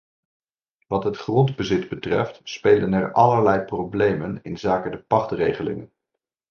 [0.87, 5.91] Wat het grondbezit betreft spelen er allerlei problemen inzake de pachtregelingen.